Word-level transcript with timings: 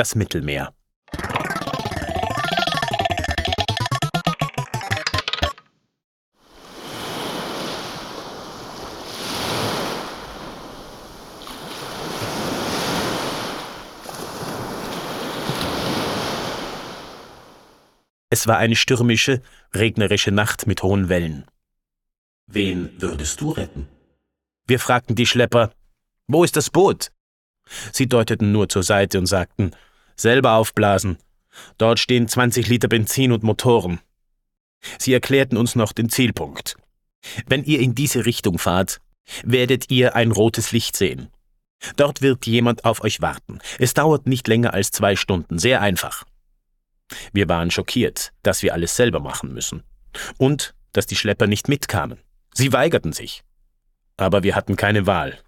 das 0.00 0.14
Mittelmeer. 0.14 0.72
Es 18.30 18.46
war 18.46 18.56
eine 18.56 18.74
stürmische, 18.74 19.42
regnerische 19.74 20.30
Nacht 20.30 20.66
mit 20.66 20.82
hohen 20.82 21.10
Wellen. 21.10 21.44
Wen 22.46 22.90
würdest 23.02 23.42
du 23.42 23.50
retten? 23.50 23.86
Wir 24.66 24.78
fragten 24.78 25.14
die 25.14 25.26
Schlepper, 25.26 25.72
wo 26.26 26.42
ist 26.42 26.56
das 26.56 26.70
Boot? 26.70 27.12
Sie 27.92 28.06
deuteten 28.06 28.50
nur 28.50 28.70
zur 28.70 28.82
Seite 28.82 29.18
und 29.18 29.26
sagten, 29.26 29.72
selber 30.20 30.52
aufblasen. 30.52 31.18
Dort 31.78 31.98
stehen 31.98 32.28
20 32.28 32.68
Liter 32.68 32.88
Benzin 32.88 33.32
und 33.32 33.42
Motoren. 33.42 34.00
Sie 34.98 35.12
erklärten 35.12 35.56
uns 35.56 35.74
noch 35.74 35.92
den 35.92 36.08
Zielpunkt. 36.08 36.76
Wenn 37.46 37.64
ihr 37.64 37.80
in 37.80 37.94
diese 37.94 38.24
Richtung 38.24 38.58
fahrt, 38.58 39.00
werdet 39.44 39.90
ihr 39.90 40.16
ein 40.16 40.32
rotes 40.32 40.72
Licht 40.72 40.96
sehen. 40.96 41.28
Dort 41.96 42.22
wird 42.22 42.46
jemand 42.46 42.84
auf 42.84 43.02
euch 43.02 43.20
warten. 43.20 43.58
Es 43.78 43.94
dauert 43.94 44.26
nicht 44.26 44.48
länger 44.48 44.74
als 44.74 44.90
zwei 44.90 45.16
Stunden, 45.16 45.58
sehr 45.58 45.80
einfach. 45.80 46.24
Wir 47.32 47.48
waren 47.48 47.70
schockiert, 47.70 48.32
dass 48.42 48.62
wir 48.62 48.74
alles 48.74 48.96
selber 48.96 49.20
machen 49.20 49.52
müssen. 49.52 49.82
Und 50.38 50.74
dass 50.92 51.06
die 51.06 51.16
Schlepper 51.16 51.46
nicht 51.46 51.68
mitkamen. 51.68 52.18
Sie 52.54 52.72
weigerten 52.72 53.12
sich. 53.12 53.42
Aber 54.16 54.42
wir 54.42 54.54
hatten 54.54 54.76
keine 54.76 55.06
Wahl. 55.06 55.38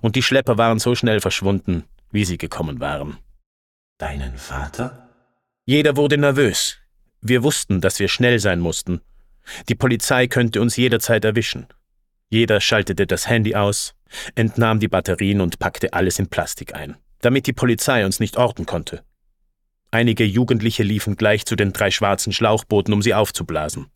Und 0.00 0.16
die 0.16 0.22
Schlepper 0.22 0.58
waren 0.58 0.78
so 0.78 0.94
schnell 0.94 1.20
verschwunden, 1.20 1.84
wie 2.10 2.24
sie 2.24 2.38
gekommen 2.38 2.80
waren. 2.80 3.18
Deinen 4.00 4.38
Vater? 4.38 5.10
Jeder 5.66 5.94
wurde 5.94 6.16
nervös. 6.16 6.78
Wir 7.20 7.42
wussten, 7.42 7.82
dass 7.82 7.98
wir 8.00 8.08
schnell 8.08 8.38
sein 8.38 8.58
mussten. 8.58 9.02
Die 9.68 9.74
Polizei 9.74 10.26
könnte 10.26 10.62
uns 10.62 10.78
jederzeit 10.78 11.22
erwischen. 11.22 11.66
Jeder 12.30 12.62
schaltete 12.62 13.06
das 13.06 13.28
Handy 13.28 13.54
aus, 13.54 13.94
entnahm 14.34 14.80
die 14.80 14.88
Batterien 14.88 15.42
und 15.42 15.58
packte 15.58 15.92
alles 15.92 16.18
in 16.18 16.28
Plastik 16.28 16.74
ein, 16.74 16.96
damit 17.20 17.46
die 17.46 17.52
Polizei 17.52 18.06
uns 18.06 18.20
nicht 18.20 18.38
orten 18.38 18.64
konnte. 18.64 19.04
Einige 19.90 20.24
Jugendliche 20.24 20.82
liefen 20.82 21.16
gleich 21.16 21.44
zu 21.44 21.54
den 21.54 21.74
drei 21.74 21.90
schwarzen 21.90 22.32
Schlauchbooten, 22.32 22.94
um 22.94 23.02
sie 23.02 23.12
aufzublasen. 23.12 23.88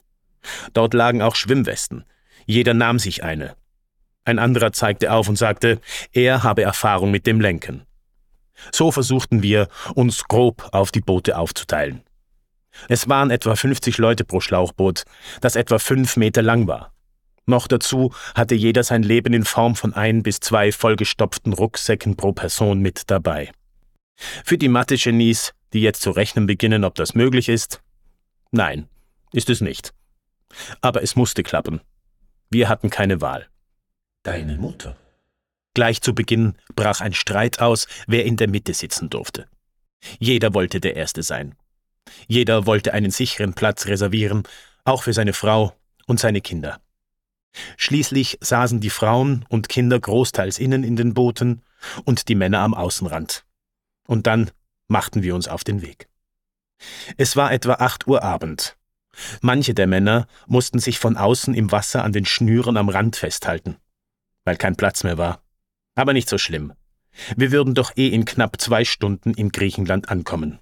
Dort 0.75 0.93
lagen 0.93 1.23
auch 1.23 1.35
Schwimmwesten. 1.35 2.05
Jeder 2.45 2.75
nahm 2.75 2.99
sich 2.99 3.25
eine. 3.25 3.57
Ein 4.27 4.39
anderer 4.39 4.73
zeigte 4.73 5.13
auf 5.13 5.31
und 5.31 5.37
sagte, 5.37 5.81
er 6.13 6.43
habe 6.43 6.61
Erfahrung 6.61 7.11
mit 7.11 7.27
dem 7.27 7.41
Lenken. 7.41 7.87
So 8.73 8.91
versuchten 8.93 9.43
wir, 9.43 9.69
uns 9.95 10.25
grob 10.25 10.69
auf 10.73 10.93
die 10.93 11.01
Boote 11.01 11.39
aufzuteilen. 11.39 12.03
Es 12.89 13.09
waren 13.09 13.31
etwa 13.31 13.55
50 13.55 13.99
Leute 13.99 14.25
pro 14.25 14.41
Schlauchboot, 14.41 15.05
das 15.41 15.57
etwa 15.57 15.79
fünf 15.79 16.17
Meter 16.17 16.43
lang 16.43 16.67
war. 16.67 16.93
Noch 17.47 17.69
dazu 17.69 18.13
hatte 18.35 18.55
jeder 18.55 18.83
sein 18.83 19.03
Leben 19.03 19.35
in 19.35 19.45
Form 19.45 19.77
von 19.77 19.93
ein 19.93 20.23
bis 20.23 20.41
zwei 20.41 20.73
vollgestopften 20.73 21.53
Rucksäcken 21.53 22.17
pro 22.17 22.33
Person 22.33 22.81
mit 22.81 23.11
dabei. 23.11 23.53
Für 24.45 24.59
die 24.59 24.69
Mathe-Genies 24.69 25.53
die 25.75 25.81
jetzt 25.81 26.01
zu 26.01 26.13
rechnen 26.13 26.47
beginnen, 26.47 26.85
ob 26.85 26.95
das 26.95 27.15
möglich 27.15 27.49
ist? 27.49 27.83
Nein, 28.53 28.89
ist 29.33 29.51
es 29.51 29.61
nicht. 29.61 29.93
Aber 30.81 31.03
es 31.03 31.17
musste 31.17 31.43
klappen. 31.43 31.81
Wir 32.49 32.69
hatten 32.69 32.89
keine 32.89 33.21
Wahl. 33.21 33.49
Deine 34.23 34.57
Mutter? 34.57 34.97
Gleich 35.75 36.01
zu 36.01 36.15
Beginn 36.15 36.55
brach 36.77 37.01
ein 37.01 37.13
Streit 37.13 37.61
aus, 37.61 37.87
wer 38.07 38.25
in 38.25 38.37
der 38.37 38.49
Mitte 38.49 38.75
sitzen 38.75 39.11
durfte. 39.11 39.47
Jeder 40.19 40.55
wollte 40.55 40.81
der 40.81 40.97
Erste 40.97 41.23
sein. 41.23 41.57
Jeder 42.29 42.67
wollte 42.67 42.93
einen 42.93 43.11
sicheren 43.11 43.55
Platz 43.55 43.87
reservieren, 43.87 44.45
auch 44.85 45.03
für 45.03 45.13
seine 45.13 45.33
Frau 45.33 45.75
und 46.07 46.21
seine 46.21 46.41
Kinder. 46.41 46.81
Schließlich 47.77 48.39
saßen 48.41 48.81
die 48.81 48.91
Frauen 48.91 49.45
und 49.49 49.69
Kinder 49.69 49.99
großteils 49.99 50.59
innen 50.59 50.85
in 50.85 50.97
den 50.97 51.15
Booten 51.15 51.63
und 52.05 52.29
die 52.29 52.35
Männer 52.35 52.61
am 52.61 52.75
Außenrand. 52.75 53.45
Und 54.07 54.27
dann 54.27 54.51
machten 54.89 55.23
wir 55.23 55.35
uns 55.35 55.49
auf 55.49 55.65
den 55.65 55.83
Weg. 55.83 56.09
Es 57.17 57.37
war 57.37 57.53
etwa 57.53 57.75
acht 57.75 58.07
Uhr 58.07 58.23
Abend. 58.23 58.77
Manche 59.41 59.75
der 59.75 59.87
Männer 59.87 60.27
mussten 60.47 60.81
sich 60.81 60.99
von 60.99 61.17
außen 61.17 61.55
im 61.55 61.71
Wasser 61.71 62.03
an 62.05 62.13
den 62.13 62.27
Schnüren 62.27 62.77
am 62.77 62.89
Rand 62.89 63.17
festhalten, 63.17 63.77
weil 64.45 64.57
kein 64.57 64.77
Platz 64.77 65.05
mehr 65.05 65.19
war. 65.19 65.44
Aber 65.95 66.13
nicht 66.13 66.29
so 66.29 66.39
schlimm. 66.39 66.73
Wir 67.37 67.53
würden 67.53 67.75
doch 67.75 67.97
eh 67.97 68.09
in 68.09 68.25
knapp 68.25 68.61
zwei 68.61 68.85
Stunden 68.85 69.35
in 69.35 69.51
Griechenland 69.51 70.09
ankommen. 70.09 70.59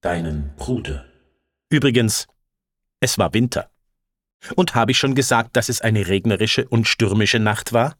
Deinen 0.00 0.54
Bruder. 0.56 1.04
Übrigens, 1.70 2.26
es 3.00 3.18
war 3.18 3.34
Winter. 3.34 3.70
Und 4.56 4.74
habe 4.74 4.90
ich 4.90 4.98
schon 4.98 5.14
gesagt, 5.14 5.56
dass 5.56 5.68
es 5.68 5.80
eine 5.80 6.08
regnerische 6.08 6.66
und 6.68 6.88
stürmische 6.88 7.38
Nacht 7.38 7.72
war? 7.72 7.96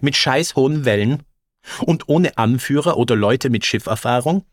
Mit 0.00 0.16
scheiß 0.16 0.56
hohen 0.56 0.84
Wellen? 0.84 1.22
Und 1.80 2.08
ohne 2.08 2.36
Anführer 2.38 2.96
oder 2.96 3.14
Leute 3.14 3.50
mit 3.50 3.64
Schifferfahrung? 3.64 4.44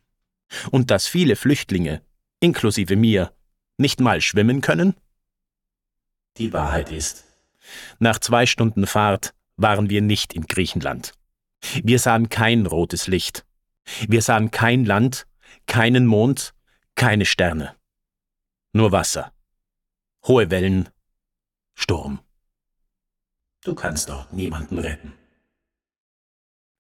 und 0.72 0.92
dass 0.92 1.08
viele 1.08 1.36
Flüchtlinge, 1.36 2.02
inklusive 2.40 2.96
mir, 2.96 3.32
nicht 3.78 4.00
mal 4.00 4.22
schwimmen 4.22 4.62
können? 4.62 4.96
Die 6.38 6.54
Wahrheit 6.54 6.92
ist, 6.92 7.26
nach 8.00 8.20
zwei 8.20 8.46
Stunden 8.46 8.88
Fahrt 8.88 9.34
waren 9.58 9.90
wir 9.90 10.02
nicht 10.02 10.34
in 10.34 10.48
Griechenland. 10.48 11.14
Wir 11.84 12.00
sahen 12.00 12.30
kein 12.30 12.66
rotes 12.66 13.08
Licht. 13.08 13.46
Wir 14.08 14.22
sahen 14.22 14.52
kein 14.52 14.86
Land, 14.86 15.28
keinen 15.68 16.06
Mond, 16.06 16.54
keine 16.96 17.26
Sterne. 17.26 17.76
Nur 18.74 18.92
Wasser. 18.92 19.34
Hohe 20.26 20.50
Wellen, 20.50 20.90
Sturm. 21.76 22.20
Du 23.64 23.76
kannst 23.76 24.10
dort 24.10 24.34
niemanden 24.34 24.80
retten. 24.80 25.14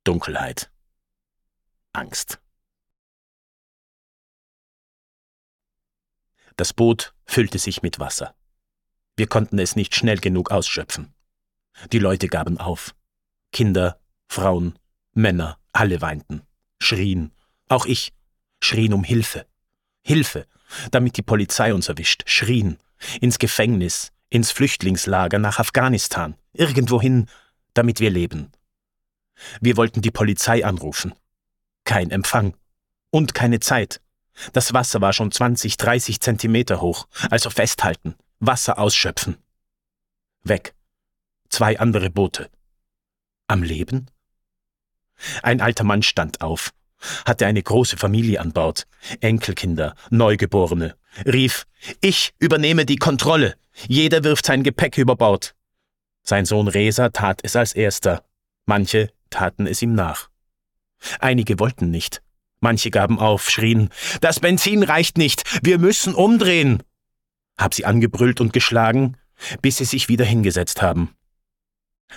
Dunkelheit. 0.03 0.71
Angst. 1.93 2.39
Das 6.57 6.73
Boot 6.73 7.13
füllte 7.25 7.59
sich 7.59 7.81
mit 7.81 7.99
Wasser. 7.99 8.35
Wir 9.17 9.27
konnten 9.27 9.59
es 9.59 9.75
nicht 9.75 9.95
schnell 9.95 10.17
genug 10.17 10.51
ausschöpfen. 10.51 11.13
Die 11.91 11.99
Leute 11.99 12.27
gaben 12.27 12.57
auf. 12.57 12.95
Kinder, 13.51 13.99
Frauen, 14.27 14.77
Männer, 15.13 15.57
alle 15.71 16.01
weinten, 16.01 16.41
schrien, 16.79 17.31
auch 17.69 17.85
ich, 17.85 18.13
schrien 18.61 18.93
um 18.93 19.03
Hilfe. 19.03 19.45
Hilfe, 20.03 20.45
damit 20.91 21.17
die 21.17 21.21
Polizei 21.21 21.73
uns 21.73 21.89
erwischt, 21.89 22.23
schrien, 22.27 22.77
ins 23.21 23.39
Gefängnis, 23.39 24.11
ins 24.29 24.51
Flüchtlingslager 24.51 25.39
nach 25.39 25.59
Afghanistan, 25.59 26.35
irgendwohin, 26.53 27.27
damit 27.73 27.99
wir 27.99 28.09
leben. 28.09 28.51
Wir 29.61 29.77
wollten 29.77 30.01
die 30.01 30.11
Polizei 30.11 30.65
anrufen. 30.65 31.13
Kein 31.83 32.11
Empfang 32.11 32.55
und 33.11 33.33
keine 33.33 33.59
Zeit. 33.59 34.01
Das 34.53 34.73
Wasser 34.73 35.01
war 35.01 35.13
schon 35.13 35.31
20, 35.31 35.77
30 35.77 36.19
Zentimeter 36.19 36.81
hoch, 36.81 37.07
also 37.29 37.49
festhalten, 37.49 38.15
Wasser 38.39 38.79
ausschöpfen. 38.79 39.37
Weg. 40.43 40.75
Zwei 41.49 41.79
andere 41.79 42.09
Boote. 42.09 42.49
Am 43.47 43.63
Leben? 43.63 44.07
Ein 45.43 45.61
alter 45.61 45.83
Mann 45.83 46.03
stand 46.03 46.41
auf, 46.41 46.71
hatte 47.25 47.45
eine 47.45 47.61
große 47.61 47.97
Familie 47.97 48.39
an 48.41 48.51
Bord, 48.51 48.87
Enkelkinder, 49.21 49.95
Neugeborene, 50.09 50.95
rief, 51.25 51.65
ich 52.01 52.33
übernehme 52.39 52.85
die 52.85 52.97
Kontrolle, 52.97 53.55
jeder 53.87 54.23
wirft 54.23 54.45
sein 54.45 54.63
Gepäck 54.63 54.97
über 54.97 55.15
Bord. 55.15 55.55
Sein 56.23 56.45
Sohn 56.45 56.67
Resa 56.67 57.09
tat 57.09 57.41
es 57.43 57.55
als 57.55 57.73
erster, 57.73 58.23
manche 58.65 59.11
taten 59.29 59.67
es 59.67 59.81
ihm 59.81 59.93
nach. 59.93 60.29
Einige 61.19 61.59
wollten 61.59 61.91
nicht, 61.91 62.21
Manche 62.65 62.89
gaben 62.89 63.19
auf, 63.19 63.51
schrien, 63.51 63.89
das 64.21 64.39
Benzin 64.39 64.81
reicht 64.81 65.19
nicht, 65.19 65.43
wir 65.63 65.77
müssen 65.77 66.15
umdrehen. 66.15 66.81
Hab 67.59 67.75
sie 67.75 67.85
angebrüllt 67.85 68.41
und 68.41 68.53
geschlagen, 68.53 69.17
bis 69.61 69.77
sie 69.77 69.85
sich 69.85 70.09
wieder 70.09 70.25
hingesetzt 70.25 70.81
haben. 70.81 71.15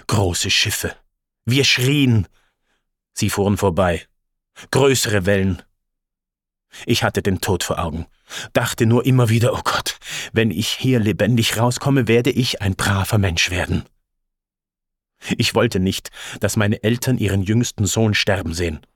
Große 0.07 0.51
Schiffe. 0.51 0.95
Wir 1.45 1.65
schrien. 1.65 2.29
Sie 3.19 3.31
fuhren 3.31 3.57
vorbei. 3.57 4.07
Größere 4.71 5.27
Wellen. 5.27 5.61
Ich 6.87 7.03
hatte 7.03 7.21
den 7.21 7.41
Tod 7.41 7.65
vor 7.65 7.81
Augen, 7.81 8.07
dachte 8.53 8.87
nur 8.87 9.05
immer 9.07 9.29
wieder, 9.29 9.55
oh 9.55 9.63
Gott, 9.65 9.99
wenn 10.33 10.53
ich 10.53 10.69
hier 10.69 11.01
lebendig 11.01 11.57
rauskomme, 11.57 12.07
werde 12.07 12.31
ich 12.31 12.63
ein 12.63 12.77
braver 12.77 13.19
Mensch 13.19 13.51
werden. 13.51 13.89
Ich 15.37 15.57
wollte 15.57 15.81
nicht, 15.81 16.11
dass 16.39 16.57
meine 16.57 16.85
Eltern 16.85 17.19
ihren 17.19 17.43
jüngsten 17.43 17.87
Sohn 17.87 18.15
sterben 18.15 18.55
sehen. 18.55 18.87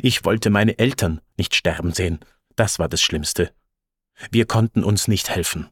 Ich 0.00 0.24
wollte 0.24 0.48
meine 0.48 0.78
Eltern 0.78 1.20
nicht 1.36 1.54
sterben 1.54 1.92
sehen, 1.92 2.20
das 2.56 2.78
war 2.78 2.88
das 2.88 3.02
Schlimmste. 3.02 3.52
Wir 4.30 4.46
konnten 4.46 4.82
uns 4.82 5.08
nicht 5.08 5.28
helfen. 5.28 5.68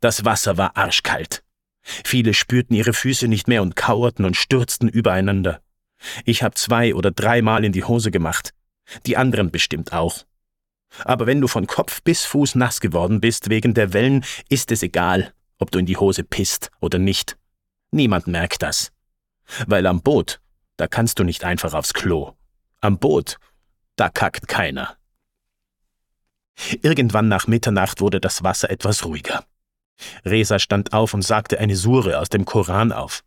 Das 0.00 0.24
Wasser 0.24 0.56
war 0.56 0.76
arschkalt. 0.76 1.44
Viele 1.82 2.34
spürten 2.34 2.74
ihre 2.74 2.92
Füße 2.92 3.28
nicht 3.28 3.46
mehr 3.46 3.62
und 3.62 3.76
kauerten 3.76 4.24
und 4.24 4.36
stürzten 4.36 4.88
übereinander. 4.88 5.62
Ich 6.24 6.42
habe 6.42 6.54
zwei 6.54 6.94
oder 6.94 7.10
dreimal 7.10 7.64
in 7.64 7.72
die 7.72 7.84
Hose 7.84 8.10
gemacht. 8.10 8.52
Die 9.06 9.16
anderen 9.16 9.50
bestimmt 9.50 9.92
auch. 9.92 10.24
Aber 11.04 11.26
wenn 11.26 11.40
du 11.40 11.48
von 11.48 11.66
Kopf 11.66 12.02
bis 12.02 12.24
Fuß 12.24 12.54
nass 12.54 12.80
geworden 12.80 13.20
bist 13.20 13.50
wegen 13.50 13.74
der 13.74 13.92
Wellen, 13.92 14.24
ist 14.48 14.70
es 14.70 14.82
egal, 14.82 15.32
ob 15.58 15.70
du 15.70 15.78
in 15.78 15.86
die 15.86 15.96
Hose 15.96 16.24
pisst 16.24 16.70
oder 16.80 16.98
nicht. 16.98 17.36
Niemand 17.90 18.26
merkt 18.26 18.62
das. 18.62 18.92
Weil 19.66 19.86
am 19.86 20.02
Boot, 20.02 20.40
da 20.76 20.86
kannst 20.86 21.18
du 21.18 21.24
nicht 21.24 21.44
einfach 21.44 21.74
aufs 21.74 21.94
Klo. 21.94 22.32
Am 22.80 22.98
Boot, 22.98 23.38
da 23.96 24.08
kackt 24.08 24.48
keiner. 24.48 24.96
Irgendwann 26.82 27.28
nach 27.28 27.46
Mitternacht 27.46 28.00
wurde 28.00 28.20
das 28.20 28.42
Wasser 28.42 28.70
etwas 28.70 29.04
ruhiger. 29.04 29.44
Resa 30.24 30.58
stand 30.58 30.92
auf 30.92 31.14
und 31.14 31.22
sagte 31.22 31.58
eine 31.58 31.76
Sure 31.76 32.18
aus 32.18 32.28
dem 32.28 32.44
Koran 32.44 32.92
auf. 32.92 33.22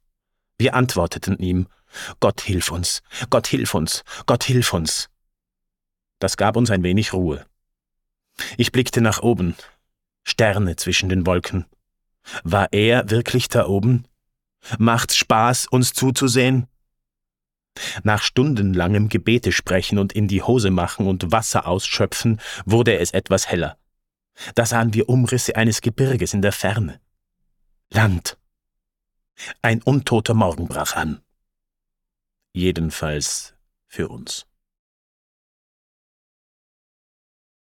Wir 0.59 0.75
antworteten 0.75 1.37
ihm, 1.39 1.67
Gott 2.19 2.41
hilf 2.41 2.69
uns, 2.69 3.01
Gott 3.29 3.47
hilf 3.47 3.73
uns, 3.73 4.03
Gott 4.25 4.43
hilf 4.43 4.73
uns. 4.73 5.09
Das 6.19 6.37
gab 6.37 6.57
uns 6.57 6.69
ein 6.69 6.83
wenig 6.83 7.13
Ruhe. 7.13 7.45
Ich 8.57 8.71
blickte 8.71 9.01
nach 9.01 9.21
oben, 9.21 9.55
Sterne 10.23 10.75
zwischen 10.75 11.09
den 11.09 11.25
Wolken. 11.25 11.65
War 12.43 12.67
er 12.71 13.09
wirklich 13.09 13.47
da 13.47 13.65
oben? 13.65 14.05
Macht's 14.77 15.15
Spaß, 15.15 15.67
uns 15.67 15.93
zuzusehen? 15.93 16.67
Nach 18.03 18.21
stundenlangem 18.21 19.07
Gebete 19.07 19.51
sprechen 19.51 19.97
und 19.97 20.11
in 20.11 20.27
die 20.27 20.43
Hose 20.43 20.71
machen 20.71 21.07
und 21.07 21.31
Wasser 21.31 21.67
ausschöpfen, 21.67 22.41
wurde 22.65 22.99
es 22.99 23.11
etwas 23.11 23.47
heller. 23.47 23.77
Da 24.55 24.65
sahen 24.65 24.93
wir 24.93 25.07
Umrisse 25.07 25.55
eines 25.55 25.81
Gebirges 25.81 26.33
in 26.33 26.41
der 26.41 26.51
Ferne. 26.51 26.99
Land. 27.91 28.38
Ein 29.61 29.81
untoter 29.81 30.33
Morgen 30.33 30.67
brach 30.67 30.95
an. 30.95 31.21
Jedenfalls 32.53 33.53
für 33.87 34.09
uns. 34.09 34.45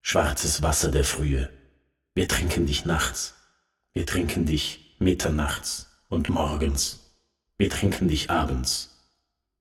Schwarzes 0.01 0.63
Wasser 0.63 0.91
der 0.91 1.05
Frühe, 1.05 1.51
wir 2.15 2.29
trinken 2.29 2.67
dich 2.67 2.85
nachts, 2.85 3.35
wir 3.93 4.07
trinken 4.07 4.47
dich 4.47 4.97
mitternachts 5.01 5.91
und 6.09 6.29
morgens, 6.29 7.13
wir 7.59 7.69
trinken 7.71 8.07
dich 8.07 8.31
abends, 8.31 9.11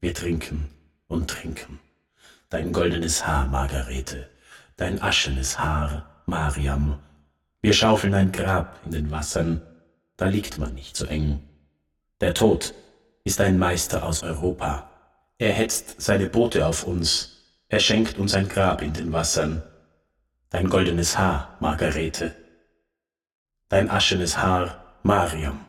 wir 0.01 0.13
trinken 0.13 0.69
und 1.07 1.29
trinken. 1.31 1.79
Dein 2.49 2.71
goldenes 2.71 3.25
Haar, 3.25 3.47
Margarete, 3.47 4.29
dein 4.77 5.01
aschenes 5.01 5.57
Haar, 5.57 6.21
Mariam. 6.27 6.99
Wir 7.61 7.73
schaufeln 7.73 8.13
ein 8.13 8.31
Grab 8.31 8.79
in 8.85 8.91
den 8.91 9.09
Wassern, 9.09 9.61
da 10.15 10.27
liegt 10.27 10.59
man 10.59 10.75
nicht 10.75 10.95
so 10.95 11.05
eng. 11.05 11.41
Der 12.21 12.33
Tod 12.33 12.73
ist 13.25 13.41
ein 13.41 13.57
Meister 13.57 14.05
aus 14.05 14.23
Europa. 14.23 14.89
Er 15.37 15.51
hetzt 15.51 16.01
seine 16.01 16.27
Boote 16.27 16.65
auf 16.65 16.85
uns, 16.85 17.59
er 17.67 17.79
schenkt 17.79 18.17
uns 18.17 18.33
ein 18.33 18.47
Grab 18.47 18.81
in 18.81 18.93
den 18.93 19.11
Wassern. 19.11 19.63
Dein 20.49 20.69
goldenes 20.69 21.17
Haar, 21.17 21.57
Margarete, 21.59 22.33
dein 23.67 23.89
aschenes 23.89 24.37
Haar, 24.37 24.99
Mariam. 25.03 25.64